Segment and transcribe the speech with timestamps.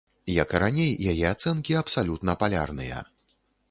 [0.35, 3.09] Як і раней, яе ацэнкі абсалютна палярныя.